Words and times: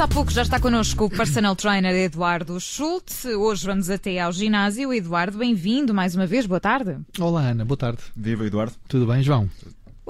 disse 0.00 0.02
há 0.02 0.08
pouco, 0.08 0.30
já 0.30 0.42
está 0.42 0.58
connosco 0.58 1.04
o 1.04 1.10
personal 1.10 1.54
trainer 1.54 1.94
Eduardo 1.94 2.58
Schultz. 2.58 3.26
Hoje 3.26 3.66
vamos 3.66 3.90
até 3.90 4.18
ao 4.18 4.32
ginásio. 4.32 4.94
Eduardo, 4.94 5.36
bem-vindo 5.36 5.92
mais 5.92 6.14
uma 6.14 6.26
vez. 6.26 6.46
Boa 6.46 6.60
tarde. 6.60 6.96
Olá, 7.18 7.42
Ana. 7.42 7.66
Boa 7.66 7.76
tarde. 7.76 7.98
Viva, 8.16 8.46
Eduardo. 8.46 8.72
Tudo 8.88 9.06
bem, 9.06 9.22
João? 9.22 9.50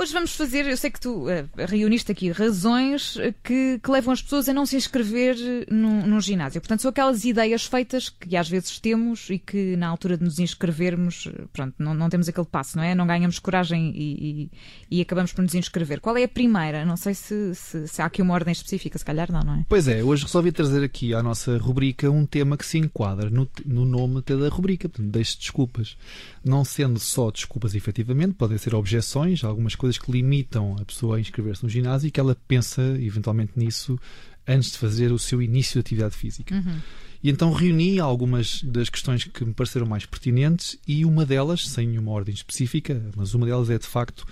Hoje 0.01 0.15
vamos 0.15 0.35
fazer, 0.35 0.65
eu 0.65 0.79
sei 0.79 0.91
que 0.91 0.99
tu 0.99 1.27
uh, 1.27 1.47
reuniste 1.69 2.11
aqui 2.11 2.31
razões 2.31 3.19
que, 3.45 3.79
que, 3.83 3.91
levam 3.91 4.15
as 4.15 4.23
pessoas 4.23 4.49
a 4.49 4.55
não 4.55 4.65
se 4.65 4.75
inscrever 4.75 5.37
num, 5.71 6.07
num, 6.07 6.19
ginásio. 6.19 6.59
Portanto, 6.59 6.81
são 6.81 6.89
aquelas 6.89 7.23
ideias 7.27 7.67
feitas 7.67 8.09
que 8.09 8.35
às 8.35 8.49
vezes 8.49 8.81
temos 8.81 9.29
e 9.29 9.39
que 9.39 9.77
na 9.77 9.89
altura 9.89 10.17
de 10.17 10.25
nos 10.25 10.39
inscrevermos, 10.39 11.29
pronto, 11.53 11.75
não, 11.79 11.93
não 11.93 12.09
temos 12.09 12.31
aquele 12.31 12.47
passo, 12.47 12.79
não 12.79 12.83
é? 12.83 12.95
Não 12.95 13.07
ganhamos 13.07 13.39
coragem 13.39 13.93
e, 13.95 14.49
e, 14.91 14.97
e, 14.99 15.03
acabamos 15.03 15.35
por 15.35 15.43
nos 15.43 15.55
inscrever. 15.55 16.01
Qual 16.01 16.17
é 16.17 16.25
a 16.25 16.29
primeira? 16.29 16.83
Não 16.83 16.97
sei 16.97 17.13
se, 17.13 17.55
se, 17.55 17.87
se, 17.87 18.01
há 18.01 18.07
aqui 18.07 18.23
uma 18.23 18.33
ordem 18.33 18.53
específica, 18.53 18.99
se 18.99 19.05
calhar 19.05 19.31
não, 19.31 19.43
não 19.43 19.55
é? 19.57 19.67
Pois 19.69 19.87
é, 19.87 20.03
hoje 20.03 20.25
resolvi 20.25 20.51
trazer 20.51 20.83
aqui 20.83 21.13
à 21.13 21.23
nossa 21.23 21.59
rubrica 21.59 22.11
um 22.11 22.25
tema 22.25 22.57
que 22.57 22.65
se 22.65 22.79
enquadra 22.79 23.29
no, 23.29 23.47
no 23.67 23.85
nome 23.85 24.23
da 24.23 24.49
rubrica, 24.49 24.89
portanto, 24.89 25.13
deixe 25.13 25.37
desculpas. 25.37 25.99
Não 26.43 26.65
sendo 26.65 26.99
só 26.99 27.31
desculpas 27.31 27.75
efetivamente, 27.75 28.33
podem 28.33 28.57
ser 28.57 28.75
objeções, 28.75 29.45
algumas 29.45 29.75
coisas 29.75 29.90
que 29.99 30.11
limitam 30.11 30.77
a 30.81 30.85
pessoa 30.85 31.17
a 31.17 31.21
inscrever-se 31.21 31.63
no 31.63 31.69
ginásio 31.69 32.09
e 32.09 32.11
que 32.11 32.21
ela 32.21 32.37
pensa 32.47 32.83
eventualmente 33.01 33.53
nisso 33.57 33.99
antes 34.47 34.73
de 34.73 34.79
fazer 34.79 35.13
o 35.13 35.19
seu 35.19 35.41
início 35.41 35.75
de 35.75 35.81
atividade 35.81 36.17
física. 36.17 36.55
Uhum. 36.55 36.81
E 37.23 37.31
então 37.31 37.53
reuni 37.53 38.01
algumas 38.01 38.63
das 38.63 38.89
questões 38.89 39.25
que 39.25 39.45
me 39.45 39.53
pareceram 39.53 39.87
mais 39.87 40.07
pertinentes 40.07 40.79
e 40.87 41.05
uma 41.05 41.27
delas, 41.27 41.69
sem 41.69 41.87
nenhuma 41.87 42.11
ordem 42.13 42.35
específica, 42.35 43.03
mas 43.15 43.35
uma 43.35 43.47
delas 43.47 43.69
é 43.69 43.79
de 43.79 43.87
facto: 43.87 44.27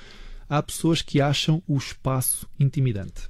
há 0.48 0.62
pessoas 0.62 1.02
que 1.02 1.20
acham 1.20 1.62
o 1.66 1.76
espaço 1.76 2.48
intimidante. 2.58 3.28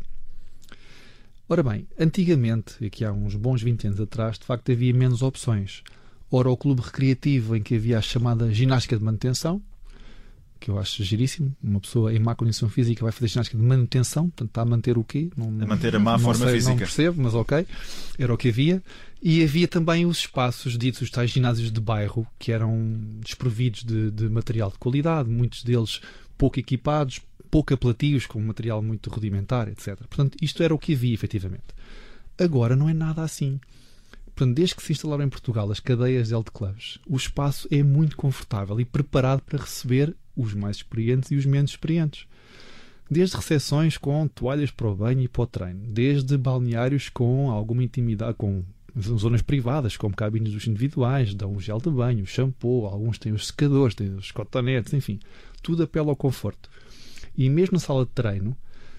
Ora 1.49 1.63
bem, 1.63 1.89
antigamente, 1.99 2.85
aqui 2.85 3.05
há 3.05 3.13
uns 3.13 3.35
bons 3.35 3.63
20 3.63 3.87
anos 3.89 4.01
atrás, 4.01 4.39
de 4.39 4.45
facto 4.45 4.71
havia 4.71 4.93
menos 4.93 5.23
opções. 5.23 5.83
Ora, 6.31 6.51
o 6.51 6.57
clube 6.57 6.83
recreativo 6.83 7.57
em 7.57 7.63
que 7.63 7.75
havia 7.75 7.99
a 7.99 8.03
chamada 8.03 8.53
ginástica 8.53 8.99
de 8.99 9.03
manutenção, 9.03 9.63
que 10.69 10.71
eu 10.71 10.79
acho 10.79 11.03
giríssimo. 11.03 11.57
Uma 11.63 11.81
pessoa 11.81 12.15
em 12.15 12.19
má 12.19 12.35
condição 12.35 12.69
física 12.69 13.03
vai 13.03 13.11
fazer 13.11 13.29
ginástica 13.29 13.57
de 13.57 13.65
manutenção, 13.65 14.25
portanto 14.29 14.49
está 14.51 14.61
a 14.61 14.65
manter 14.67 14.99
o 14.99 15.05
quê? 15.05 15.31
Não, 15.35 15.47
a 15.47 15.67
manter 15.67 15.97
a 15.97 15.99
má 15.99 16.13
não 16.13 16.19
forma 16.19 16.45
sei, 16.45 16.55
física. 16.55 16.71
Não 16.71 16.79
percebo, 16.79 17.23
mas 17.23 17.35
ok. 17.35 17.67
Era 18.19 18.35
o 18.35 18.37
que 18.37 18.51
havia. 18.51 18.83
E 19.23 19.43
havia 19.43 19.67
também 19.67 20.05
os 20.05 20.19
espaços 20.19 20.77
ditos, 20.77 21.01
os 21.01 21.11
tais 21.11 21.31
ginásios 21.31 21.73
de 21.73 21.81
bairro, 21.81 22.27
que 22.39 22.53
eram 22.53 22.95
desprovidos 23.21 23.83
de, 23.83 24.11
de 24.11 24.29
material 24.29 24.71
de 24.71 24.79
qualidade, 24.79 25.29
muitos 25.31 25.65
deles 25.65 26.01
pouco 26.37 26.61
equipados, 26.61 27.21
pouco 27.51 27.73
apelativos, 27.73 28.27
com 28.27 28.39
material 28.41 28.83
muito 28.83 29.09
rudimentar, 29.09 29.69
etc. 29.69 29.97
Portanto, 29.97 30.37
isto 30.43 30.63
era 30.63 30.75
o 30.75 30.79
que 30.79 30.93
havia, 30.93 31.15
efetivamente. 31.15 31.65
Agora 32.39 32.77
não 32.77 32.89
é 32.91 32.95
nada 32.95 33.23
assim. 33.23 33.59
Portanto, 34.39 34.55
desde 34.55 34.77
que 34.77 34.83
se 34.85 34.93
instalaram 34.93 35.25
em 35.25 35.29
Portugal 35.29 35.69
as 35.69 35.81
cadeias 35.81 36.29
de 36.29 36.35
health 36.35 36.53
clubs, 36.53 37.01
o 37.09 37.17
espaço 37.17 37.67
é 37.73 37.83
muito 37.83 38.17
confortável 38.17 38.79
e 38.79 38.85
preparado 38.85 39.41
para 39.41 39.59
receber 39.59 40.15
os 40.39 40.55
mais 40.55 40.77
experientes 40.77 41.31
e 41.31 41.37
os 41.37 41.45
menos 41.45 41.73
experientes. 41.73 42.27
Desde 43.11 43.37
recepções 43.37 43.97
com 43.97 44.29
toalhas 44.29 44.71
para 44.71 44.87
o 44.87 44.95
banho 44.95 45.23
e 45.23 45.29
para 45.29 45.43
o 45.43 45.47
treino, 45.47 45.87
desde 45.89 46.37
balneários 46.37 47.09
com 47.09 47.51
alguma 47.51 47.83
intimidade, 47.83 48.37
com 48.37 48.63
zonas 49.01 49.43
privadas, 49.43 49.97
como 49.97 50.15
cabines 50.15 50.53
dos 50.53 50.67
individuais, 50.67 51.35
dão 51.35 51.53
um 51.53 51.61
gel 51.61 51.79
de 51.79 51.91
banho, 51.91 52.27
shampoo, 52.27 52.87
alguns 52.87 53.19
têm 53.19 53.33
os 53.33 53.47
secadores, 53.49 53.95
têm 53.95 54.15
os 54.15 54.31
cotonetes, 54.31 54.93
enfim, 54.93 55.19
tudo 55.63 55.83
apela 55.83 56.11
ao 56.11 56.17
conforto. 56.17 56.71
E 57.37 57.49
mesmo 57.49 57.75
na 57.75 57.81
sala 57.81 58.05
de 58.05 58.11
treino, 58.11 58.57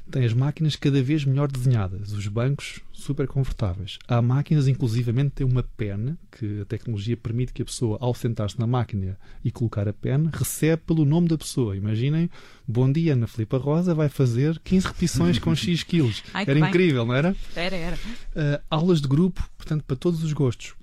tem 0.09 0.25
as 0.25 0.33
máquinas 0.33 0.75
cada 0.75 1.01
vez 1.01 1.23
melhor 1.23 1.49
desenhadas, 1.49 2.11
os 2.11 2.27
bancos 2.27 2.79
super 2.91 3.27
confortáveis. 3.27 3.97
Há 4.07 4.21
máquinas, 4.21 4.67
inclusivamente, 4.67 5.31
tem 5.35 5.47
uma 5.47 5.63
pena, 5.63 6.17
que 6.31 6.61
a 6.61 6.65
tecnologia 6.65 7.15
permite 7.15 7.53
que 7.53 7.61
a 7.61 7.65
pessoa, 7.65 7.97
ao 8.01 8.13
sentar-se 8.13 8.59
na 8.59 8.67
máquina 8.67 9.17
e 9.43 9.51
colocar 9.51 9.87
a 9.87 9.93
pena, 9.93 10.29
recebe 10.33 10.81
pelo 10.85 11.05
nome 11.05 11.27
da 11.27 11.37
pessoa. 11.37 11.77
Imaginem, 11.77 12.29
bom 12.67 12.91
dia, 12.91 13.13
Ana 13.13 13.27
Filipa 13.27 13.57
Rosa 13.57 13.93
vai 13.93 14.09
fazer 14.09 14.59
15 14.59 14.87
repetições 14.87 15.39
com 15.39 15.53
X 15.55 15.83
quilos. 15.83 16.23
Ai, 16.33 16.45
era 16.47 16.59
incrível, 16.59 17.05
não 17.05 17.13
era? 17.13 17.35
Era, 17.55 17.75
era. 17.75 17.95
Uh, 17.95 18.61
aulas 18.69 19.01
de 19.01 19.07
grupo, 19.07 19.47
portanto, 19.57 19.83
para 19.83 19.95
todos 19.95 20.23
os 20.23 20.33
gostos. 20.33 20.73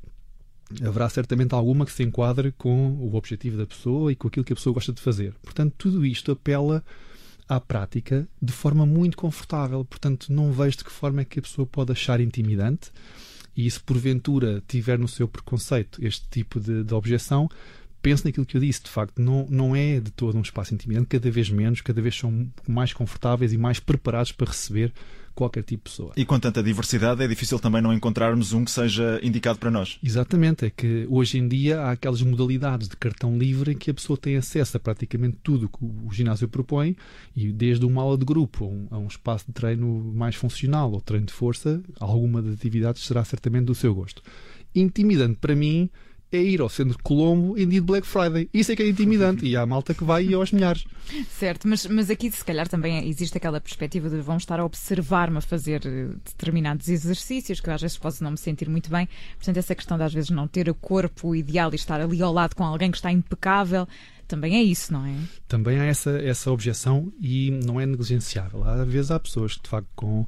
Haverá 0.85 1.09
certamente 1.09 1.55
alguma 1.55 1.87
que 1.87 1.93
se 1.93 2.03
enquadre 2.03 2.53
com 2.53 2.93
o 2.95 3.15
objetivo 3.15 3.57
da 3.57 3.67
pessoa 3.67 4.11
e 4.11 4.17
com 4.17 4.27
aquilo 4.27 4.45
que 4.45 4.53
a 4.53 4.57
pessoa 4.57 4.75
gosta 4.75 4.93
de 4.93 5.01
fazer. 5.01 5.33
Portanto, 5.43 5.75
tudo 5.79 6.05
isto 6.05 6.33
apela 6.33 6.83
à 7.49 7.61
prática 7.61 8.27
de 8.41 8.53
forma 8.53 8.85
muito 8.85 9.17
confortável. 9.17 9.85
Portanto, 9.85 10.33
não 10.33 10.53
vejo 10.53 10.79
de 10.79 10.85
que 10.85 10.93
forma 10.93 11.21
é 11.21 11.25
que 11.25 11.39
a 11.39 11.43
pessoa 11.43 11.67
pode 11.67 11.93
achar 11.93 12.21
intimidante. 12.21 12.91
E 13.57 13.71
se 13.71 13.81
porventura 13.81 14.63
tiver 14.69 14.99
no 14.99 15.09
seu 15.09 15.27
preconceito 15.27 16.05
este 16.05 16.27
tipo 16.29 16.61
de, 16.61 16.85
de 16.85 16.93
objeção, 16.93 17.49
pense 18.03 18.25
naquilo 18.25 18.45
que 18.45 18.57
eu 18.57 18.61
disse. 18.61 18.83
De 18.83 18.91
facto, 18.91 19.21
não, 19.21 19.47
não 19.49 19.75
é 19.75 19.99
de 19.99 20.11
todo 20.11 20.37
um 20.37 20.43
espaço 20.43 20.75
intimidante, 20.75 21.07
cada 21.07 21.31
vez 21.31 21.49
menos, 21.49 21.81
cada 21.81 22.03
vez 22.03 22.17
são 22.17 22.49
mais 22.69 22.93
confortáveis 22.93 23.53
e 23.53 23.59
mais 23.59 23.81
preparados 23.81 24.33
para 24.33 24.51
receber 24.51 24.93
qualquer 25.37 25.63
tipo 25.63 25.85
de 25.85 25.91
pessoa. 25.91 26.13
E 26.17 26.25
com 26.25 26.41
tanta 26.41 26.63
diversidade 26.63 27.23
é 27.23 27.29
difícil 27.29 27.59
também 27.59 27.83
não 27.83 27.93
encontrarmos 27.93 28.53
um 28.53 28.65
que 28.65 28.71
seja 28.71 29.21
indicado 29.23 29.59
para 29.59 29.71
nós. 29.71 29.99
Exatamente, 30.03 30.65
é 30.65 30.71
que 30.71 31.07
hoje 31.09 31.39
em 31.39 31.47
dia 31.47 31.81
há 31.83 31.93
aquelas 31.93 32.23
modalidades 32.23 32.89
de 32.89 32.97
cartão 32.97 33.39
livre 33.39 33.73
em 33.73 33.77
que 33.77 33.91
a 33.91 33.95
pessoa 33.95 34.17
tem 34.17 34.37
acesso 34.37 34.77
a 34.79 34.81
praticamente 34.81 35.37
tudo 35.43 35.69
que 35.69 35.85
o 35.85 36.11
ginásio 36.11 36.49
propõe 36.49 36.97
e 37.37 37.53
desde 37.53 37.85
uma 37.85 38.03
aula 38.03 38.17
de 38.17 38.25
grupo 38.25 38.65
a 38.65 38.69
um, 38.69 38.89
a 38.91 38.99
um 38.99 39.07
espaço 39.07 39.47
de 39.47 39.53
treino 39.53 39.87
mais 40.15 40.35
funcional 40.35 40.91
ou 40.91 41.01
treino 41.01 41.27
de 41.27 41.33
força, 41.33 41.83
alguma 42.01 42.41
das 42.41 42.55
atividades 42.55 43.05
será 43.05 43.23
certamente 43.25 43.67
do 43.67 43.75
seu 43.75 43.95
gosto. 43.95 44.23
Intimidante 44.75 45.37
para 45.41 45.55
mim 45.55 45.91
é 46.37 46.43
ir 46.43 46.61
ao 46.61 46.69
centro 46.69 46.97
de 46.97 47.03
Colombo 47.03 47.57
em 47.59 47.69
dia 47.69 47.81
de 47.81 47.87
Black 47.87 48.07
Friday. 48.07 48.49
Isso 48.53 48.73
é 48.73 48.77
que 48.77 48.83
é 48.83 48.89
intimidante. 48.89 49.45
E 49.47 49.57
há 49.57 49.63
a 49.63 49.67
malta 49.67 49.95
que 49.95 50.05
vai 50.05 50.33
aos 50.35 50.53
milhares. 50.53 50.85
Certo, 51.31 51.67
mas, 51.69 51.87
mas 51.87 52.11
aqui 52.11 52.31
se 52.31 52.45
calhar 52.45 52.69
também 52.69 53.09
existe 53.09 53.37
aquela 53.37 53.61
perspectiva 53.61 54.09
de 54.09 54.21
vão 54.21 54.37
estar 54.37 54.61
a 54.61 54.65
observar-me 54.65 55.39
a 55.39 55.41
fazer 55.41 55.83
eh, 55.87 56.09
determinados 56.25 56.89
exercícios, 56.89 57.61
que 57.61 57.69
eu 57.69 57.75
às 57.75 57.81
vezes 57.81 57.99
posso 57.99 58.23
não 58.23 58.33
me 58.33 58.39
sentir 58.39 58.69
muito 58.69 58.91
bem. 58.91 59.09
Portanto, 59.37 59.57
essa 59.57 59.75
questão 59.75 59.97
de 59.97 60.05
às 60.05 60.13
vezes 60.13 60.31
não 60.31 60.47
ter 60.47 60.69
o 60.69 60.75
corpo 60.75 61.35
ideal 61.35 61.71
e 61.73 61.77
estar 61.77 62.01
ali 62.01 62.21
ao 62.23 62.33
lado 62.33 62.55
com 62.55 62.65
alguém 62.65 62.91
que 62.91 62.97
está 62.97 63.11
impecável. 63.11 63.87
Também 64.27 64.57
é 64.57 64.63
isso, 64.63 64.93
não 64.93 65.07
é? 65.07 65.15
Também 65.47 65.79
há 65.79 65.85
essa, 65.85 66.11
essa 66.19 66.51
objeção 66.51 67.13
e 67.21 67.51
não 67.65 67.81
é 67.81 67.87
negligenciável. 67.87 68.65
Às 68.65 68.89
vezes 68.89 69.11
há 69.13 69.21
pessoas 69.21 69.55
que, 69.55 69.63
de 69.63 69.69
facto, 69.69 69.89
com 69.95 70.27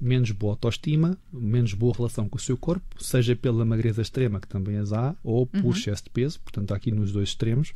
menos 0.00 0.30
boa 0.30 0.52
autoestima, 0.52 1.18
menos 1.32 1.74
boa 1.74 1.94
relação 1.94 2.28
com 2.28 2.36
o 2.36 2.40
seu 2.40 2.56
corpo, 2.56 3.02
seja 3.02 3.34
pela 3.34 3.64
magreza 3.64 4.02
extrema, 4.02 4.40
que 4.40 4.48
também 4.48 4.76
as 4.76 4.92
há, 4.92 5.14
ou 5.22 5.46
por 5.46 5.64
uhum. 5.64 5.70
excesso 5.70 6.04
de 6.04 6.10
peso, 6.10 6.40
portanto, 6.40 6.72
aqui 6.72 6.90
nos 6.90 7.12
dois 7.12 7.30
extremos. 7.30 7.72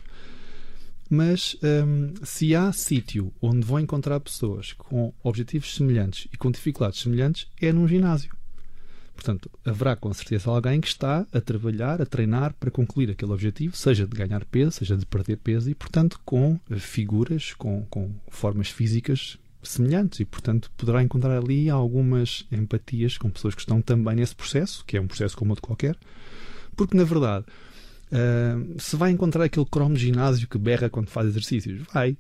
Mas 1.11 1.59
um, 1.63 2.15
se 2.25 2.55
há 2.55 2.73
sítio 2.73 3.33
onde 3.41 3.67
vão 3.67 3.79
encontrar 3.79 4.19
pessoas 4.21 4.73
com 4.73 5.13
objetivos 5.23 5.75
semelhantes 5.75 6.27
e 6.33 6.37
com 6.37 6.51
dificuldades 6.51 7.01
semelhantes, 7.01 7.49
é 7.61 7.73
num 7.73 7.87
ginásio. 7.87 8.35
Portanto, 9.15 9.51
haverá 9.65 9.95
com 9.95 10.13
certeza 10.15 10.51
alguém 10.51 10.81
que 10.81 10.89
está 10.89 11.27
a 11.33 11.41
trabalhar, 11.41 12.01
a 12.01 12.07
treinar 12.07 12.55
para 12.55 12.71
concluir 12.71 13.11
aquele 13.11 13.31
objetivo, 13.31 13.77
seja 13.77 14.07
de 14.07 14.17
ganhar 14.17 14.45
peso, 14.47 14.73
seja 14.73 14.97
de 14.97 15.05
perder 15.05 15.37
peso, 15.37 15.71
e, 15.71 15.75
portanto, 15.75 16.19
com 16.25 16.59
figuras, 16.79 17.53
com, 17.55 17.85
com 17.91 18.11
formas 18.29 18.69
físicas 18.69 19.39
semelhantes 19.63 20.21
e, 20.21 20.25
portanto, 20.25 20.71
poderá 20.77 21.03
encontrar 21.03 21.39
ali 21.39 21.71
algumas 21.71 22.47
empatias 22.51 23.17
com 23.17 23.31
pessoas 23.31 23.55
que 23.55 23.61
estão 23.61 23.81
também 23.81 24.17
nesse 24.17 24.35
processo, 24.35 24.85
que 24.87 24.97
é 24.97 25.01
um 25.01 25.07
processo 25.07 25.37
como 25.37 25.53
outro 25.53 25.67
qualquer, 25.67 25.97
porque, 26.77 26.97
na 26.97 27.05
verdade, 27.05 27.47
uh, 28.11 28.81
se 28.81 28.97
vai 28.97 29.11
encontrar 29.11 29.45
aquele 29.45 29.67
cromo 29.67 29.97
ginásio 29.97 30.49
que 30.49 30.59
berra 30.59 30.91
quando 30.91 31.09
faz 31.09 31.29
exercícios, 31.29 31.83
vai 31.93 32.17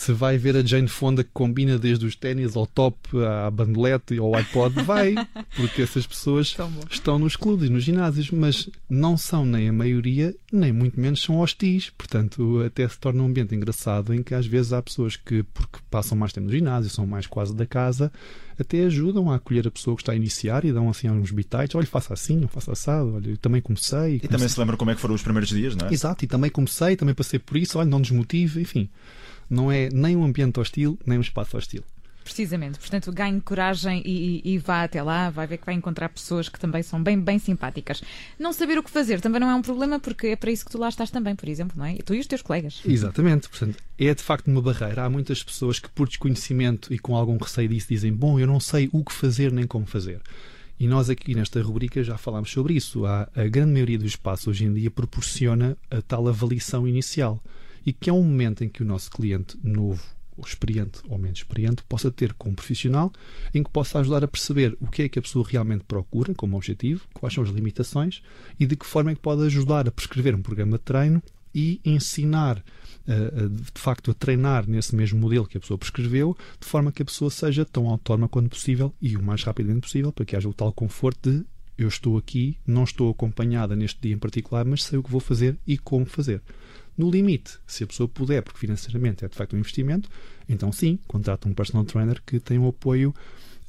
se 0.00 0.14
vai 0.14 0.38
ver 0.38 0.56
a 0.56 0.64
Jane 0.64 0.88
Fonda 0.88 1.22
que 1.22 1.28
combina 1.30 1.78
desde 1.78 2.06
os 2.06 2.16
ténis 2.16 2.56
ao 2.56 2.66
top, 2.66 2.96
à 3.22 3.50
bandolete 3.50 4.16
ao 4.18 4.34
iPod, 4.34 4.82
vai, 4.82 5.14
porque 5.54 5.82
essas 5.82 6.06
pessoas 6.06 6.56
estão 6.90 7.18
nos 7.18 7.36
clubes 7.36 7.68
e 7.68 7.72
nos 7.72 7.84
ginásios, 7.84 8.30
mas 8.30 8.70
não 8.88 9.18
são 9.18 9.44
nem 9.44 9.68
a 9.68 9.72
maioria, 9.72 10.34
nem 10.50 10.72
muito 10.72 10.98
menos 10.98 11.20
são 11.20 11.38
hostis. 11.38 11.90
Portanto, 11.90 12.62
até 12.64 12.88
se 12.88 12.98
torna 12.98 13.22
um 13.22 13.26
ambiente 13.26 13.54
engraçado 13.54 14.14
em 14.14 14.22
que 14.22 14.34
às 14.34 14.46
vezes 14.46 14.72
há 14.72 14.80
pessoas 14.80 15.16
que, 15.16 15.42
porque 15.42 15.78
passam 15.90 16.16
mais 16.16 16.32
tempo 16.32 16.46
no 16.46 16.52
ginásio, 16.52 16.90
são 16.90 17.06
mais 17.06 17.26
quase 17.26 17.54
da 17.54 17.66
casa, 17.66 18.10
até 18.58 18.84
ajudam 18.84 19.30
a 19.30 19.34
acolher 19.34 19.68
a 19.68 19.70
pessoa 19.70 19.94
que 19.94 20.00
está 20.00 20.12
a 20.12 20.16
iniciar 20.16 20.64
e 20.64 20.72
dão 20.72 20.88
assim 20.88 21.08
alguns 21.08 21.30
bitites, 21.30 21.74
olha, 21.74 21.86
faça 21.86 22.14
assim, 22.14 22.46
faça 22.46 22.72
assado, 22.72 23.16
olha, 23.16 23.28
eu 23.28 23.36
também 23.36 23.60
comecei. 23.60 24.16
E 24.16 24.28
também 24.28 24.48
se 24.48 24.58
lembra 24.58 24.78
como 24.78 24.90
é 24.90 24.94
que 24.94 25.00
foram 25.02 25.14
os 25.14 25.22
primeiros 25.22 25.50
dias, 25.50 25.76
não 25.76 25.88
é? 25.88 25.92
Exato, 25.92 26.24
e 26.24 26.28
também 26.28 26.50
comecei, 26.50 26.96
também 26.96 27.14
passei 27.14 27.38
por 27.38 27.58
isso, 27.58 27.78
olha, 27.78 27.90
não 27.90 28.00
desmotive, 28.00 28.62
enfim 28.62 28.88
não 29.50 29.70
é 29.70 29.88
nem 29.92 30.16
um 30.16 30.24
ambiente 30.24 30.60
hostil, 30.60 30.98
nem 31.04 31.18
um 31.18 31.20
espaço 31.20 31.56
hostil. 31.56 31.82
Precisamente, 32.22 32.78
portanto, 32.78 33.10
ganhe 33.12 33.40
coragem 33.40 34.02
e, 34.04 34.42
e, 34.44 34.54
e, 34.54 34.58
vá 34.58 34.84
até 34.84 35.02
lá, 35.02 35.30
vai 35.30 35.46
ver 35.46 35.56
que 35.56 35.66
vai 35.66 35.74
encontrar 35.74 36.08
pessoas 36.10 36.48
que 36.48 36.60
também 36.60 36.82
são 36.82 37.02
bem, 37.02 37.18
bem 37.18 37.38
simpáticas. 37.38 38.02
Não 38.38 38.52
saber 38.52 38.78
o 38.78 38.82
que 38.82 38.90
fazer 38.90 39.20
também 39.20 39.40
não 39.40 39.50
é 39.50 39.54
um 39.54 39.62
problema, 39.62 39.98
porque 39.98 40.28
é 40.28 40.36
para 40.36 40.50
isso 40.50 40.64
que 40.64 40.70
tu 40.70 40.78
lá 40.78 40.88
estás 40.88 41.10
também, 41.10 41.34
por 41.34 41.48
exemplo, 41.48 41.76
não 41.76 41.86
é? 41.86 41.94
E 41.94 41.98
tu 41.98 42.14
e 42.14 42.20
os 42.20 42.26
teus 42.26 42.42
colegas. 42.42 42.82
Exatamente, 42.86 43.48
portanto, 43.48 43.76
é 43.98 44.14
de 44.14 44.22
facto 44.22 44.46
uma 44.48 44.62
barreira. 44.62 45.04
Há 45.04 45.10
muitas 45.10 45.42
pessoas 45.42 45.78
que, 45.78 45.88
por 45.88 46.06
desconhecimento 46.06 46.92
e 46.92 46.98
com 46.98 47.16
algum 47.16 47.36
receio 47.36 47.68
disso, 47.68 47.88
dizem: 47.88 48.12
Bom, 48.12 48.38
eu 48.38 48.46
não 48.46 48.60
sei 48.60 48.88
o 48.92 49.02
que 49.02 49.12
fazer 49.12 49.50
nem 49.50 49.66
como 49.66 49.86
fazer. 49.86 50.20
E 50.78 50.86
nós 50.86 51.10
aqui 51.10 51.34
nesta 51.34 51.60
rubrica 51.60 52.02
já 52.04 52.16
falámos 52.16 52.50
sobre 52.50 52.74
isso. 52.74 53.04
Há, 53.06 53.28
a 53.34 53.44
grande 53.48 53.72
maioria 53.72 53.98
dos 53.98 54.12
espaços 54.12 54.46
hoje 54.46 54.66
em 54.66 54.72
dia 54.72 54.90
proporciona 54.90 55.76
a 55.90 56.00
tal 56.00 56.28
avaliação 56.28 56.86
inicial 56.86 57.42
e 57.84 57.92
que 57.92 58.10
é 58.10 58.12
um 58.12 58.22
momento 58.22 58.64
em 58.64 58.68
que 58.68 58.82
o 58.82 58.86
nosso 58.86 59.10
cliente 59.10 59.58
novo 59.62 60.02
ou 60.36 60.46
experiente 60.46 61.00
ou 61.08 61.18
menos 61.18 61.40
experiente, 61.40 61.82
possa 61.86 62.10
ter 62.10 62.32
com 62.32 62.48
um 62.48 62.54
profissional 62.54 63.12
em 63.52 63.62
que 63.62 63.70
possa 63.70 63.98
ajudar 63.98 64.24
a 64.24 64.28
perceber 64.28 64.76
o 64.80 64.86
que 64.86 65.02
é 65.02 65.08
que 65.08 65.18
a 65.18 65.22
pessoa 65.22 65.46
realmente 65.46 65.84
procura 65.84 66.34
como 66.34 66.56
objetivo, 66.56 67.06
quais 67.12 67.34
são 67.34 67.44
as 67.44 67.50
limitações 67.50 68.22
e 68.58 68.64
de 68.64 68.74
que 68.74 68.86
forma 68.86 69.10
é 69.10 69.14
que 69.14 69.20
pode 69.20 69.42
ajudar 69.42 69.86
a 69.86 69.90
prescrever 69.90 70.34
um 70.34 70.40
programa 70.40 70.78
de 70.78 70.84
treino 70.84 71.22
e 71.54 71.80
ensinar 71.84 72.64
de 73.06 73.80
facto 73.80 74.12
a 74.12 74.14
treinar 74.14 74.68
nesse 74.68 74.94
mesmo 74.94 75.18
modelo 75.18 75.46
que 75.46 75.56
a 75.56 75.60
pessoa 75.60 75.76
prescreveu, 75.76 76.36
de 76.60 76.66
forma 76.66 76.92
que 76.92 77.02
a 77.02 77.04
pessoa 77.04 77.28
seja 77.28 77.64
tão 77.64 77.88
autónoma 77.88 78.28
quanto 78.28 78.50
possível 78.50 78.94
e 79.00 79.16
o 79.16 79.22
mais 79.22 79.42
rapidamente 79.42 79.80
possível, 79.80 80.12
para 80.12 80.24
que 80.24 80.36
haja 80.36 80.48
o 80.48 80.54
tal 80.54 80.72
conforto 80.72 81.30
de 81.30 81.44
eu 81.76 81.88
estou 81.88 82.18
aqui, 82.18 82.56
não 82.66 82.84
estou 82.84 83.10
acompanhada 83.10 83.74
neste 83.74 84.00
dia 84.02 84.14
em 84.14 84.18
particular, 84.18 84.64
mas 84.64 84.84
sei 84.84 84.98
o 84.98 85.02
que 85.02 85.10
vou 85.10 85.20
fazer 85.20 85.56
e 85.66 85.78
como 85.78 86.04
fazer. 86.04 86.42
No 87.00 87.10
limite, 87.10 87.58
se 87.66 87.82
a 87.82 87.86
pessoa 87.86 88.06
puder, 88.06 88.42
porque 88.42 88.58
financeiramente 88.58 89.24
é 89.24 89.28
de 89.28 89.34
facto 89.34 89.56
um 89.56 89.58
investimento, 89.58 90.06
então 90.46 90.70
sim, 90.70 90.98
contrata 91.08 91.48
um 91.48 91.54
personal 91.54 91.82
trainer 91.82 92.20
que 92.26 92.38
tem 92.38 92.58
um 92.58 92.68
apoio 92.68 93.14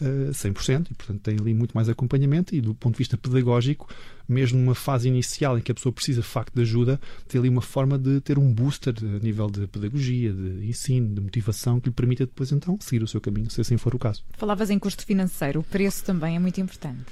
uh, 0.01 0.31
100% 0.31 0.87
e, 0.91 0.93
portanto, 0.93 1.21
tem 1.21 1.37
ali 1.39 1.53
muito 1.53 1.71
mais 1.71 1.87
acompanhamento 1.87 2.53
e, 2.53 2.59
do 2.59 2.75
ponto 2.75 2.95
de 2.95 2.97
vista 2.97 3.17
pedagógico, 3.17 3.87
mesmo 4.27 4.59
numa 4.59 4.75
fase 4.75 5.07
inicial 5.07 5.57
em 5.57 5.61
que 5.61 5.71
a 5.71 5.73
pessoa 5.73 5.93
precisa 5.93 6.19
de 6.19 6.27
facto 6.27 6.53
de 6.53 6.61
ajuda, 6.61 6.99
tem 7.25 7.39
ali 7.39 7.47
uma 7.47 7.61
forma 7.61 7.97
de 7.97 8.19
ter 8.19 8.37
um 8.37 8.53
booster 8.53 8.95
a 9.01 9.23
nível 9.23 9.49
de 9.49 9.65
pedagogia, 9.65 10.33
de 10.33 10.67
ensino, 10.67 11.15
de 11.15 11.21
motivação, 11.21 11.79
que 11.79 11.87
lhe 11.87 11.95
permita 11.95 12.25
depois 12.25 12.51
então 12.51 12.77
seguir 12.81 13.01
o 13.01 13.07
seu 13.07 13.21
caminho, 13.21 13.49
se 13.49 13.61
assim 13.61 13.77
for 13.77 13.95
o 13.95 13.97
caso. 13.97 14.25
Falavas 14.33 14.69
em 14.69 14.77
custo 14.77 15.05
financeiro, 15.05 15.61
o 15.61 15.63
preço 15.63 16.03
também 16.03 16.35
é 16.35 16.39
muito 16.39 16.59
importante. 16.59 17.05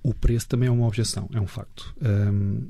O 0.00 0.14
preço 0.14 0.46
também 0.46 0.68
é 0.68 0.70
uma 0.70 0.86
objeção, 0.86 1.28
é 1.34 1.40
um 1.40 1.48
facto. 1.48 1.92
Um, 2.00 2.68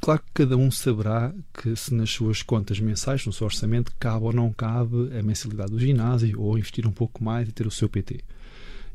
Claro 0.00 0.22
que 0.22 0.32
cada 0.32 0.56
um 0.56 0.70
saberá 0.70 1.34
que 1.52 1.74
se 1.74 1.92
nas 1.92 2.10
suas 2.10 2.42
contas 2.42 2.78
mensais, 2.80 3.26
no 3.26 3.32
seu 3.32 3.46
orçamento, 3.46 3.92
cabe 3.98 4.24
ou 4.24 4.32
não 4.32 4.52
cabe 4.52 5.16
a 5.18 5.22
mensalidade 5.22 5.72
do 5.72 5.78
ginásio 5.78 6.40
ou 6.40 6.56
investir 6.56 6.86
um 6.86 6.92
pouco 6.92 7.22
mais 7.22 7.48
e 7.48 7.52
ter 7.52 7.66
o 7.66 7.70
seu 7.70 7.88
PT. 7.88 8.20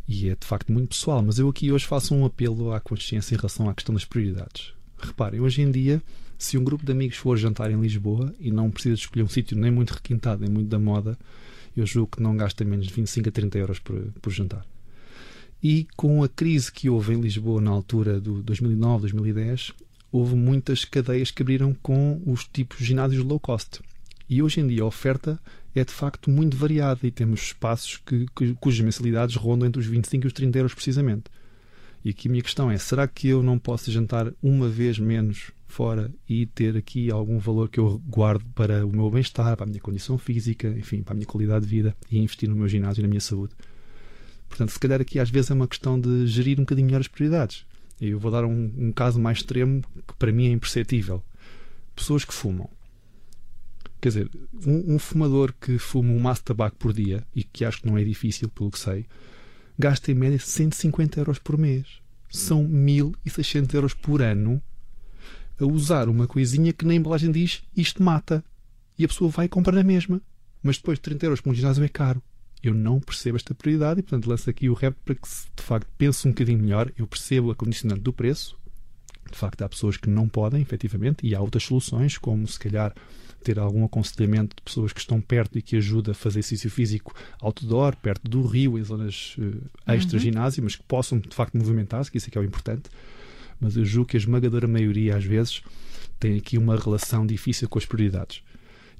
E 0.07 0.29
é 0.29 0.35
de 0.35 0.45
facto 0.45 0.71
muito 0.71 0.89
pessoal, 0.89 1.21
mas 1.21 1.39
eu 1.39 1.47
aqui 1.49 1.71
hoje 1.71 1.85
faço 1.85 2.15
um 2.15 2.25
apelo 2.25 2.73
à 2.73 2.79
consciência 2.79 3.35
em 3.35 3.37
relação 3.37 3.69
à 3.69 3.73
questão 3.73 3.93
das 3.93 4.05
prioridades. 4.05 4.73
Reparem, 4.97 5.39
hoje 5.39 5.61
em 5.61 5.71
dia, 5.71 6.01
se 6.37 6.57
um 6.57 6.63
grupo 6.63 6.85
de 6.85 6.91
amigos 6.91 7.17
for 7.17 7.37
jantar 7.37 7.71
em 7.71 7.79
Lisboa 7.79 8.33
e 8.39 8.51
não 8.51 8.71
precisa 8.71 8.95
escolher 8.95 9.23
um 9.23 9.29
sítio 9.29 9.57
nem 9.57 9.71
muito 9.71 9.91
requintado, 9.91 10.41
nem 10.41 10.49
muito 10.49 10.69
da 10.69 10.79
moda, 10.79 11.17
eu 11.75 11.85
julgo 11.85 12.17
que 12.17 12.23
não 12.23 12.35
gasta 12.35 12.63
menos 12.63 12.87
de 12.87 12.93
25 12.93 13.29
a 13.29 13.31
30 13.31 13.57
euros 13.57 13.79
por, 13.79 13.99
por 14.21 14.31
jantar. 14.31 14.65
E 15.61 15.87
com 15.95 16.23
a 16.23 16.27
crise 16.27 16.71
que 16.71 16.89
houve 16.89 17.13
em 17.13 17.21
Lisboa 17.21 17.61
na 17.61 17.71
altura 17.71 18.19
do 18.19 18.43
2009, 18.43 19.01
2010, 19.01 19.71
houve 20.13 20.35
muitas 20.35 20.85
cadeias 20.85 21.31
que 21.31 21.41
abriram 21.41 21.73
com 21.81 22.21
os 22.23 22.45
tipos 22.45 22.77
ginásios 22.77 23.23
low 23.23 23.39
cost. 23.39 23.81
E 24.29 24.43
hoje 24.43 24.61
em 24.61 24.67
dia 24.67 24.83
a 24.83 24.85
oferta 24.85 25.39
é 25.73 25.83
de 25.83 25.91
facto 25.91 26.29
muito 26.29 26.55
variada 26.55 26.99
e 27.01 27.09
temos 27.09 27.41
espaços 27.41 27.97
que, 27.97 28.27
que, 28.35 28.53
cujas 28.53 28.81
mensalidades 28.81 29.35
rondam 29.35 29.67
entre 29.67 29.81
os 29.81 29.87
25 29.87 30.25
e 30.25 30.27
os 30.27 30.33
30 30.33 30.59
euros 30.59 30.73
precisamente. 30.75 31.23
E 32.05 32.11
aqui 32.11 32.27
a 32.27 32.31
minha 32.31 32.43
questão 32.43 32.69
é: 32.69 32.77
será 32.77 33.07
que 33.07 33.27
eu 33.27 33.41
não 33.41 33.57
posso 33.57 33.91
jantar 33.91 34.31
uma 34.41 34.69
vez 34.69 34.99
menos 34.99 35.51
fora 35.65 36.11
e 36.29 36.45
ter 36.45 36.77
aqui 36.77 37.09
algum 37.09 37.39
valor 37.39 37.67
que 37.67 37.79
eu 37.79 37.99
guardo 38.07 38.45
para 38.53 38.85
o 38.85 38.91
meu 38.91 39.09
bem-estar, 39.09 39.57
para 39.57 39.65
a 39.65 39.67
minha 39.67 39.81
condição 39.81 40.19
física, 40.19 40.67
enfim, 40.77 41.01
para 41.01 41.13
a 41.13 41.15
minha 41.15 41.25
qualidade 41.25 41.65
de 41.65 41.71
vida 41.71 41.97
e 42.11 42.19
investir 42.19 42.47
no 42.47 42.55
meu 42.55 42.67
ginásio 42.67 43.01
e 43.01 43.03
na 43.03 43.07
minha 43.07 43.21
saúde? 43.21 43.53
Portanto, 44.47 44.69
se 44.69 44.79
calhar 44.79 45.01
aqui 45.01 45.17
às 45.17 45.31
vezes 45.31 45.49
é 45.49 45.55
uma 45.55 45.67
questão 45.67 45.99
de 45.99 46.27
gerir 46.27 46.59
um 46.59 46.63
bocadinho 46.63 46.85
melhor 46.85 47.01
as 47.01 47.07
prioridades. 47.07 47.65
Eu 47.99 48.19
vou 48.19 48.31
dar 48.31 48.43
um, 48.45 48.71
um 48.77 48.91
caso 48.91 49.19
mais 49.19 49.39
extremo 49.39 49.81
que 50.07 50.15
para 50.17 50.31
mim 50.31 50.47
é 50.47 50.51
imperceptível. 50.51 51.23
Pessoas 51.95 52.25
que 52.25 52.33
fumam. 52.33 52.69
Quer 54.01 54.09
dizer, 54.09 54.31
um, 54.65 54.95
um, 54.95 54.99
fumador 54.99 55.53
que 55.53 55.77
fuma 55.77 56.11
um 56.11 56.19
maço 56.19 56.41
de 56.41 56.45
tabaco 56.45 56.75
por 56.75 56.91
dia, 56.91 57.25
e 57.33 57.43
que 57.43 57.63
acho 57.63 57.81
que 57.81 57.87
não 57.87 57.97
é 57.97 58.03
difícil, 58.03 58.49
pelo 58.49 58.69
que 58.69 58.79
sei, 58.79 59.05
gasta 59.79 60.11
em 60.11 60.15
média 60.15 60.39
150 60.39 61.19
euros 61.21 61.39
por 61.39 61.57
mês. 61.57 62.01
São 62.29 62.67
1.600 62.67 63.73
euros 63.73 63.93
por 63.93 64.21
ano 64.21 64.61
a 65.59 65.65
usar 65.65 66.09
uma 66.09 66.27
coisinha 66.27 66.73
que 66.73 66.85
na 66.85 66.95
embalagem 66.95 67.31
diz 67.31 67.61
isto 67.77 68.03
mata. 68.03 68.43
E 68.97 69.05
a 69.05 69.07
pessoa 69.07 69.29
vai 69.29 69.47
comprar 69.47 69.73
na 69.73 69.83
mesma. 69.83 70.21
Mas 70.61 70.77
depois 70.77 70.97
de 70.97 71.03
30 71.03 71.25
euros 71.25 71.39
com 71.39 71.51
um 71.51 71.53
ginásio 71.53 71.83
é 71.83 71.89
caro 71.89 72.21
eu 72.63 72.73
não 72.73 72.99
percebo 72.99 73.35
esta 73.35 73.53
prioridade 73.53 73.99
e, 73.99 74.03
portanto, 74.03 74.27
lanço 74.27 74.49
aqui 74.49 74.69
o 74.69 74.73
rap 74.73 74.95
para 75.03 75.15
que, 75.15 75.27
de 75.27 75.63
facto, 75.63 75.87
pense 75.97 76.25
um 76.25 76.31
bocadinho 76.31 76.59
melhor. 76.59 76.89
Eu 76.97 77.05
percebo 77.05 77.51
a 77.51 77.55
condicionante 77.55 78.01
do 78.01 78.13
preço. 78.13 78.57
De 79.29 79.37
facto, 79.37 79.61
há 79.63 79.69
pessoas 79.69 79.97
que 79.97 80.09
não 80.09 80.29
podem, 80.29 80.61
efetivamente, 80.61 81.27
e 81.27 81.35
há 81.35 81.41
outras 81.41 81.63
soluções, 81.63 82.17
como 82.17 82.47
se 82.47 82.57
calhar 82.57 82.93
ter 83.43 83.59
algum 83.59 83.83
aconselhamento 83.83 84.55
de 84.55 84.61
pessoas 84.61 84.93
que 84.93 85.01
estão 85.01 85.19
perto 85.19 85.57
e 85.57 85.61
que 85.61 85.75
ajuda 85.75 86.11
a 86.11 86.13
fazer 86.13 86.39
exercício 86.39 86.69
físico 86.69 87.13
outdoor, 87.41 87.95
perto 87.97 88.29
do 88.29 88.41
rio, 88.47 88.77
em 88.77 88.83
zonas 88.83 89.35
uh, 89.37 89.91
extra-ginásio, 89.91 90.61
uhum. 90.61 90.65
mas 90.65 90.77
que 90.77 90.83
possam, 90.83 91.19
de 91.19 91.35
facto, 91.35 91.57
movimentar-se, 91.57 92.09
que 92.09 92.17
isso 92.17 92.29
é 92.29 92.31
que 92.31 92.37
é 92.37 92.41
o 92.41 92.45
importante. 92.45 92.89
Mas 93.59 93.75
eu 93.75 93.83
julgo 93.83 94.09
que 94.09 94.17
a 94.17 94.19
esmagadora 94.19 94.67
maioria, 94.67 95.17
às 95.17 95.25
vezes, 95.25 95.61
tem 96.17 96.37
aqui 96.37 96.57
uma 96.57 96.77
relação 96.77 97.25
difícil 97.25 97.67
com 97.67 97.77
as 97.77 97.85
prioridades. 97.85 98.41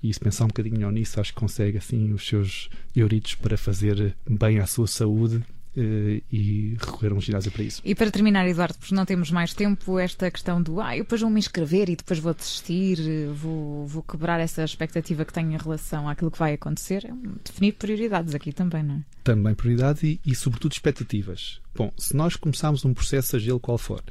E 0.04 0.14
se 0.14 0.20
pensar 0.20 0.44
um 0.44 0.48
bocadinho 0.48 0.92
nisso, 0.92 1.20
acho 1.22 1.34
que 1.34 1.40
consegue 1.40 1.78
assim 1.78 2.12
os 2.12 2.28
seus 2.28 2.70
euritos 2.94 3.36
para 3.36 3.58
fazer 3.58 4.14
bem 4.30 4.60
à 4.60 4.68
sua 4.68 4.86
saúde 4.86 5.42
Uh, 5.76 6.22
e 6.32 6.78
recorrer 6.80 7.12
a 7.12 7.16
um 7.16 7.20
ginásio 7.20 7.52
para 7.52 7.64
isso. 7.64 7.82
E 7.84 7.96
para 7.96 8.12
terminar, 8.12 8.48
Eduardo, 8.48 8.78
porque 8.78 8.94
não 8.94 9.08
temos 9.08 9.32
mais 9.32 9.56
tempo, 9.56 9.98
esta 9.98 10.30
questão 10.30 10.62
do 10.62 10.80
ah, 10.80 10.96
eu 10.96 11.04
depois 11.04 11.20
vou 11.20 11.32
me 11.32 11.40
inscrever 11.40 11.90
e 11.90 11.96
depois 11.96 12.20
vou 12.20 12.32
desistir, 12.32 13.00
vou, 13.34 13.88
vou 13.88 14.04
quebrar 14.04 14.40
essa 14.40 14.64
expectativa 14.64 15.26
que 15.26 15.34
tenho 15.34 15.52
em 15.52 15.58
relação 15.58 16.08
àquilo 16.08 16.30
que 16.30 16.38
vai 16.38 16.54
acontecer, 16.54 17.04
é 17.06 17.12
definir 17.44 17.72
prioridades 17.72 18.36
aqui 18.36 18.54
também, 18.54 18.84
não 18.84 18.98
é? 18.98 19.02
Também 19.24 19.56
prioridades 19.56 20.04
e, 20.04 20.22
e, 20.24 20.36
sobretudo, 20.36 20.74
expectativas. 20.74 21.60
Bom, 21.74 21.92
se 21.98 22.16
nós 22.16 22.36
começarmos 22.36 22.86
um 22.86 22.94
processo, 22.94 23.30
seja 23.30 23.52
ele 23.52 23.60
qual 23.60 23.80
for, 23.80 24.04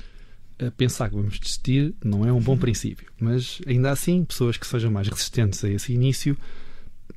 pensar 0.71 1.09
que 1.09 1.17
vamos 1.17 1.39
desistir 1.39 1.95
não 2.05 2.27
é 2.27 2.33
um 2.33 2.41
bom 2.41 2.57
princípio. 2.57 3.11
Mas 3.19 3.61
ainda 3.67 3.91
assim, 3.91 4.25
pessoas 4.25 4.57
que 4.57 4.67
sejam 4.67 4.91
mais 4.91 5.09
resistentes 5.09 5.65
a 5.65 5.69
esse 5.69 5.93
início, 5.93 6.37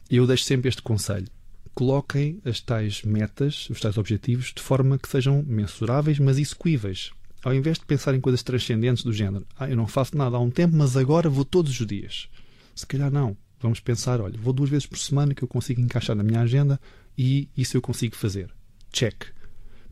eu 0.09 0.25
deixo 0.25 0.43
sempre 0.43 0.69
este 0.69 0.81
conselho. 0.81 1.27
Coloquem 1.73 2.39
as 2.45 2.61
tais 2.61 3.03
metas, 3.03 3.69
os 3.69 3.79
tais 3.79 3.97
objetivos, 3.97 4.53
de 4.55 4.61
forma 4.61 4.97
que 4.97 5.09
sejam 5.09 5.43
mensuráveis, 5.45 6.19
mas 6.19 6.37
execuíveis. 6.37 7.11
Ao 7.43 7.53
invés 7.53 7.77
de 7.77 7.85
pensar 7.85 8.15
em 8.15 8.21
coisas 8.21 8.41
transcendentes 8.41 9.03
do 9.03 9.13
género, 9.13 9.45
ah, 9.59 9.69
eu 9.69 9.75
não 9.75 9.85
faço 9.85 10.17
nada 10.17 10.37
há 10.37 10.39
um 10.39 10.49
tempo, 10.49 10.75
mas 10.75 10.95
agora 10.95 11.29
vou 11.29 11.45
todos 11.45 11.79
os 11.79 11.85
dias. 11.85 12.29
Se 12.73 12.87
calhar 12.87 13.11
não. 13.11 13.37
Vamos 13.59 13.79
pensar, 13.79 14.21
olha, 14.21 14.37
vou 14.37 14.53
duas 14.53 14.69
vezes 14.69 14.85
por 14.85 14.97
semana 14.97 15.33
que 15.33 15.43
eu 15.43 15.47
consigo 15.47 15.81
encaixar 15.81 16.15
na 16.15 16.23
minha 16.23 16.41
agenda 16.41 16.79
e 17.17 17.49
isso 17.57 17.77
eu 17.77 17.81
consigo 17.81 18.15
fazer. 18.15 18.49
Check. 18.91 19.34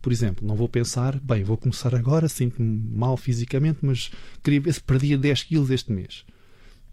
Por 0.04 0.12
exemplo, 0.12 0.46
não 0.46 0.54
vou 0.54 0.68
pensar, 0.68 1.18
bem, 1.22 1.46
vou 1.46 1.56
começar 1.56 1.96
agora, 1.96 2.28
sinto-me 2.28 2.78
mal 2.94 3.16
fisicamente, 3.16 3.80
mas 3.82 4.12
queria 4.44 4.60
ver 4.60 4.74
se 4.74 4.82
perdia 4.82 5.18
10 5.18 5.44
quilos 5.44 5.72
este 5.72 5.94
mês. 5.94 6.26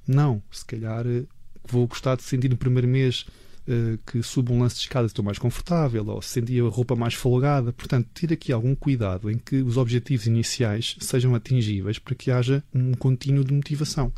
Não, 0.07 0.41
se 0.49 0.65
calhar 0.65 1.05
eh, 1.05 1.25
vou 1.69 1.89
gostar 1.89 2.15
de 2.15 2.23
sentir 2.23 2.49
no 2.49 2.57
primeiro 2.57 2.87
mês 2.87 3.27
uh, 3.67 3.99
que 4.07 4.23
subo 4.23 4.55
um 4.55 4.61
lance 4.61 4.77
de 4.77 4.83
escada 4.83 5.09
estou 5.09 5.25
mais 5.25 5.41
confortável, 5.41 6.07
ou 6.07 6.23
sentir 6.23 6.63
a 6.63 6.69
roupa 6.69 6.95
mais 6.95 7.15
folgada. 7.15 7.73
Portanto, 7.73 8.09
ter 8.15 8.33
aqui 8.33 8.53
algum 8.53 8.77
cuidado 8.77 9.29
em 9.29 9.39
que 9.39 9.57
os 9.57 9.77
objetivos 9.77 10.29
iniciais 10.29 10.95
sejam 11.01 11.35
atingíveis 11.35 11.99
para 11.99 12.15
que 12.15 12.31
haja 12.31 12.63
um 12.73 12.95
contínuo 12.95 13.43
de 13.45 13.53
motivação. 13.53 14.13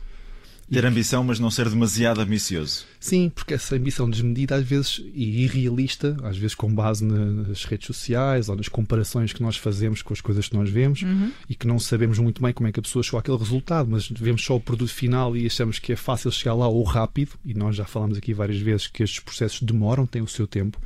Ter 0.73 0.87
ambição, 0.87 1.23
mas 1.23 1.39
não 1.39 1.51
ser 1.51 1.69
demasiado 1.69 2.21
ambicioso. 2.21 2.87
Sim, 2.99 3.31
porque 3.35 3.55
essa 3.55 3.77
ambição 3.77 4.09
desmedida, 4.09 4.55
às 4.55 4.67
vezes, 4.67 5.03
e 5.15 5.43
irrealista, 5.45 6.17
às 6.23 6.39
vezes 6.39 6.55
com 6.55 6.73
base 6.73 7.05
nas 7.05 7.65
redes 7.65 7.87
sociais 7.87 8.49
ou 8.49 8.57
nas 8.57 8.69
comparações 8.69 9.33
que 9.33 9.43
nós 9.43 9.57
fazemos 9.57 10.01
com 10.01 10.15
as 10.15 10.21
coisas 10.21 10.49
que 10.49 10.57
nós 10.57 10.71
vemos 10.71 11.03
uhum. 11.03 11.31
e 11.49 11.55
que 11.55 11.67
não 11.67 11.79
sabemos 11.79 12.19
muito 12.19 12.41
bem 12.41 12.53
como 12.55 12.69
é 12.69 12.73
que 12.73 12.81
a 12.81 12.83
pessoa 12.83 13.03
chegou 13.03 13.21
àquele 13.21 13.37
resultado, 13.37 13.91
mas 13.91 14.09
vemos 14.09 14.43
só 14.43 14.57
o 14.57 14.61
produto 14.61 14.93
final 14.93 15.37
e 15.37 15.45
achamos 15.45 15.79
que 15.79 15.93
é 15.93 15.97
fácil 15.97 16.33
chegar 16.33 16.55
lá 16.55 16.69
ou 16.69 16.83
rápido, 16.85 17.33
e 17.45 17.53
nós 17.53 17.77
já 17.77 17.85
falamos 17.85 18.17
aqui 18.17 18.33
várias 18.33 18.59
vezes 18.59 18.87
que 18.87 19.03
estes 19.03 19.21
processos 19.21 19.61
demoram, 19.61 20.07
têm 20.07 20.23
o 20.23 20.29
seu 20.29 20.47
tempo 20.47 20.81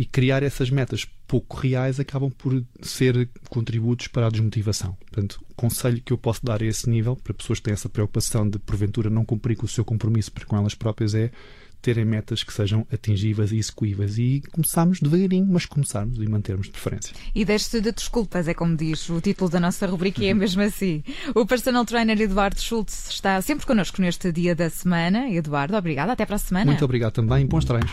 e 0.00 0.04
criar 0.06 0.42
essas 0.42 0.70
metas 0.70 1.06
pouco 1.30 1.58
reais 1.58 2.00
acabam 2.00 2.28
por 2.28 2.60
ser 2.82 3.28
contributos 3.48 4.08
para 4.08 4.26
a 4.26 4.30
desmotivação. 4.30 4.96
Portanto, 4.98 5.40
o 5.48 5.54
conselho 5.54 6.02
que 6.04 6.12
eu 6.12 6.18
posso 6.18 6.44
dar 6.44 6.60
a 6.60 6.66
esse 6.66 6.90
nível, 6.90 7.14
para 7.14 7.32
pessoas 7.32 7.60
que 7.60 7.66
têm 7.66 7.72
essa 7.72 7.88
preocupação 7.88 8.50
de 8.50 8.58
porventura 8.58 9.08
não 9.08 9.24
cumprir 9.24 9.56
com 9.56 9.64
o 9.64 9.68
seu 9.68 9.84
compromisso 9.84 10.32
para 10.32 10.44
com 10.44 10.56
elas 10.56 10.74
próprias, 10.74 11.14
é 11.14 11.30
terem 11.80 12.04
metas 12.04 12.42
que 12.42 12.52
sejam 12.52 12.84
atingíveis 12.92 13.52
e 13.52 13.58
execuíveis 13.58 14.18
e 14.18 14.42
começarmos 14.50 14.98
devagarinho, 14.98 15.46
mas 15.48 15.66
começarmos 15.66 16.18
e 16.18 16.26
mantermos 16.26 16.66
de 16.66 16.72
preferência. 16.72 17.14
E 17.32 17.44
deixe-te 17.44 17.80
de 17.80 17.92
desculpas, 17.92 18.48
é 18.48 18.52
como 18.52 18.76
diz 18.76 19.08
o 19.08 19.20
título 19.20 19.48
da 19.48 19.60
nossa 19.60 19.86
rubrica, 19.86 20.24
e 20.24 20.26
é 20.26 20.34
mesmo 20.34 20.60
assim. 20.62 21.04
O 21.32 21.46
personal 21.46 21.84
trainer 21.84 22.20
Eduardo 22.20 22.60
Schultz 22.60 23.08
está 23.08 23.40
sempre 23.40 23.64
connosco 23.64 24.02
neste 24.02 24.32
dia 24.32 24.56
da 24.56 24.68
semana. 24.68 25.30
Eduardo, 25.30 25.76
obrigado, 25.76 26.10
até 26.10 26.26
para 26.26 26.34
a 26.34 26.40
semana. 26.40 26.66
Muito 26.66 26.84
obrigado 26.84 27.12
também, 27.12 27.46
bons 27.46 27.64
treinos. 27.64 27.92